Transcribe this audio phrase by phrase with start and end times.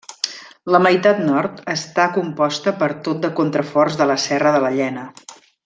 [0.75, 5.07] La meitat nord està composta per tot de contraforts de la Serra de la Llena.